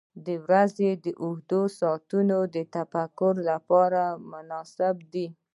[0.25, 0.89] •د ورځې
[1.23, 5.27] اوږده ساعتونه د تفکر لپاره مناسب دي.